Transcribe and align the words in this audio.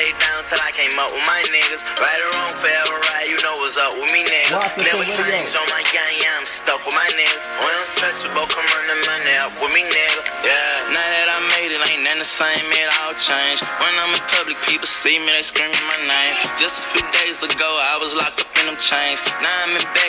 stayed 0.00 0.16
down 0.16 0.40
till 0.48 0.56
I 0.64 0.72
came 0.72 0.96
up 0.96 1.12
with 1.12 1.24
my 1.28 1.40
niggas. 1.52 1.84
Right 2.00 2.20
or 2.24 2.32
wrong, 2.32 2.54
forever 2.56 2.96
right, 3.12 3.28
you 3.28 3.36
know 3.44 3.52
what's 3.60 3.76
up 3.76 3.92
with 3.92 4.08
me, 4.16 4.24
nigga. 4.24 4.56
Washington 4.56 4.96
Never 4.96 5.04
change 5.04 5.52
on 5.52 5.68
my 5.68 5.84
gang, 5.92 6.14
yeah, 6.16 6.40
I'm 6.40 6.48
stuck 6.48 6.80
with 6.88 6.96
my 6.96 7.04
niggas. 7.20 7.44
When 7.60 7.68
I'm 7.68 7.88
touchable, 8.00 8.48
come 8.48 8.64
run 8.64 8.86
the 8.88 8.96
money 9.04 9.36
up 9.44 9.52
with 9.60 9.72
me, 9.76 9.84
nigga. 9.84 10.20
Yeah. 10.40 10.96
Now 10.96 11.04
that 11.04 11.28
I 11.28 11.38
made 11.60 11.76
it, 11.76 11.84
ain't 11.84 12.00
nothing 12.00 12.24
the 12.24 12.28
same, 12.28 12.64
it 12.80 12.88
all 13.04 13.12
changed. 13.20 13.60
When 13.76 13.92
I'm 14.00 14.16
in 14.16 14.24
public, 14.40 14.56
people 14.64 14.88
see 14.88 15.20
me, 15.20 15.28
they 15.36 15.44
screaming 15.44 15.76
my 15.84 16.00
name. 16.08 16.34
Just 16.56 16.80
a 16.80 16.84
few 16.96 17.04
days 17.20 17.44
ago, 17.44 17.68
I 17.68 18.00
was 18.00 18.16
locked 18.16 18.40
up 18.40 18.48
in 18.56 18.72
them 18.72 18.80
chains. 18.80 19.20
Now 19.44 19.52
I'm 19.68 19.76
in 19.76 19.84
back 19.92 19.99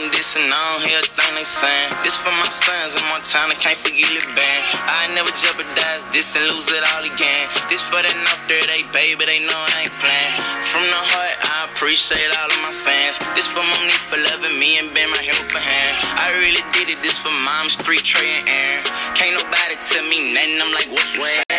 them 0.00 0.08
dissing, 0.16 0.48
I 0.48 0.56
don't 0.72 0.84
hear 0.88 0.96
a 0.96 1.04
thing 1.04 1.36
they 1.36 1.44
saying. 1.44 1.90
This 2.00 2.16
for 2.16 2.32
my 2.32 2.48
sons 2.48 2.96
in 2.96 3.04
Montana, 3.12 3.52
can't 3.60 3.76
forget 3.76 4.08
the 4.08 4.24
band. 4.32 4.62
I 4.88 5.12
never 5.12 5.28
jeopardize 5.28 6.08
this 6.08 6.32
and 6.32 6.48
lose 6.48 6.72
it 6.72 6.80
all 6.96 7.04
again. 7.04 7.44
This 7.68 7.84
for 7.84 8.00
that 8.00 8.16
North 8.24 8.44
they 8.48 8.82
baby, 8.96 9.28
they 9.28 9.44
know 9.44 9.60
I 9.60 9.84
ain't 9.84 9.96
playing. 10.00 10.32
From 10.72 10.84
the 10.88 11.02
heart, 11.12 11.36
I 11.36 11.68
appreciate 11.68 12.30
all 12.40 12.48
of 12.48 12.60
my 12.64 12.72
fans. 12.72 13.20
This 13.36 13.46
for 13.46 13.60
Monique 13.60 14.04
for 14.08 14.20
loving 14.32 14.56
me 14.56 14.80
and 14.80 14.88
being 14.96 15.12
my 15.12 15.20
helping 15.20 15.60
hand. 15.60 15.94
I 16.16 16.32
really 16.40 16.64
did 16.72 16.88
it, 16.88 16.98
this 17.04 17.20
for 17.20 17.32
mom, 17.44 17.68
street, 17.68 18.02
Trey, 18.02 18.40
and 18.40 18.46
Aaron. 18.48 18.82
Can't 19.20 19.36
nobody 19.36 19.76
tell 19.92 20.04
me 20.08 20.32
nothing, 20.32 20.64
I'm 20.64 20.72
like, 20.72 20.88
what's 20.88 21.20
when? 21.20 21.49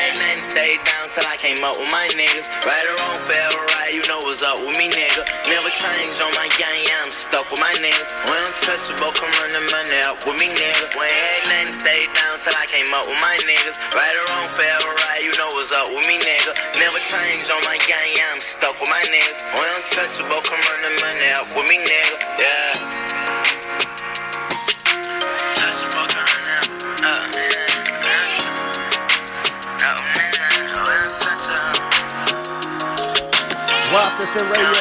Stayed 0.51 0.83
down 0.83 1.07
till 1.07 1.23
I 1.31 1.39
came 1.39 1.63
up 1.63 1.79
with 1.79 1.87
my 1.95 2.11
niggas. 2.11 2.51
Right 2.67 2.83
or 2.83 2.95
wrong, 2.99 3.19
forever 3.23 3.63
right, 3.79 3.95
you 3.95 4.03
know 4.11 4.19
what's 4.27 4.43
up 4.43 4.59
with 4.59 4.75
me, 4.75 4.91
nigga. 4.91 5.23
Never 5.47 5.71
change 5.71 6.19
on 6.19 6.27
my 6.35 6.51
gang, 6.59 6.75
yeah, 6.91 7.07
I'm 7.07 7.13
stuck 7.15 7.47
with 7.47 7.63
my 7.63 7.71
niggas. 7.79 8.11
When 8.27 8.35
I'm 8.35 8.51
touchable, 8.59 9.15
come 9.15 9.31
run 9.39 9.55
the 9.55 9.63
money 9.71 9.95
up 10.11 10.19
with 10.27 10.35
me, 10.35 10.51
nigga. 10.51 10.91
When 10.99 11.07
had 11.07 11.47
nothing, 11.47 11.71
stayed 11.71 12.11
down 12.19 12.35
till 12.43 12.51
I 12.59 12.67
came 12.67 12.91
up 12.91 13.07
with 13.07 13.15
my 13.23 13.35
niggas. 13.47 13.79
Right 13.95 14.11
or 14.11 14.25
wrong, 14.27 14.51
forever 14.51 14.91
right, 15.07 15.23
you 15.23 15.31
know 15.39 15.47
what's 15.55 15.71
up 15.71 15.87
with 15.87 16.03
me, 16.03 16.19
nigga. 16.19 16.51
Never 16.83 16.99
change 16.99 17.47
on 17.47 17.63
my 17.63 17.79
gang, 17.87 18.11
yeah, 18.19 18.35
I'm 18.35 18.43
stuck 18.43 18.75
with 18.75 18.91
my 18.91 19.03
niggas. 19.07 19.39
When 19.55 19.67
I'm 19.71 19.83
touchable, 19.87 20.43
come 20.43 20.59
run 20.67 20.83
the 20.83 20.91
money 20.99 21.31
up 21.39 21.47
with 21.55 21.63
me, 21.71 21.79
nigga. 21.79 22.00
Washington 33.91 34.47
Radio. 34.47 34.71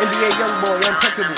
NBA 0.00 0.30
Youngboy, 0.40 0.80
Untouchable. 0.88 1.36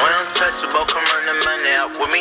When 0.00 0.12
I'm 0.16 0.28
touchable, 0.32 0.88
come 0.88 1.04
run 1.04 1.24
the 1.28 1.36
money 1.44 1.72
up 1.76 1.92
with 2.00 2.10
me 2.12 2.20